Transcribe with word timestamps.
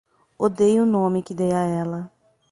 Odeio 0.45 0.81
o 0.81 0.85
nome 0.93 1.21
que 1.25 1.35
dei 1.35 1.51
a 1.53 1.59
ela 1.61 2.01